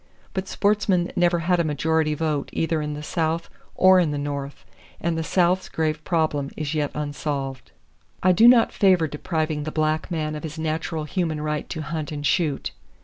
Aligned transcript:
But 0.33 0.47
sportsmen 0.47 1.11
never 1.15 1.37
had 1.41 1.59
a 1.59 1.63
majority 1.63 2.15
vote 2.15 2.49
either 2.51 2.81
in 2.81 2.95
the 2.95 3.03
South 3.03 3.51
or 3.75 3.99
in 3.99 4.09
the 4.09 4.17
North, 4.17 4.65
and 4.99 5.15
the 5.15 5.23
South's 5.23 5.69
grave 5.69 6.03
problem 6.03 6.49
is 6.57 6.73
yet 6.73 6.89
unsolved. 6.95 7.71
I 8.23 8.31
do 8.31 8.47
not 8.47 8.71
favor 8.73 9.07
depriving 9.07 9.61
the 9.61 9.71
black 9.71 10.09
man 10.09 10.33
of 10.33 10.41
his 10.41 10.57
natural 10.57 11.03
human 11.03 11.39
right 11.39 11.69
to 11.69 11.83
hunt 11.83 12.11
and 12.11 12.25
shoot. 12.25 12.71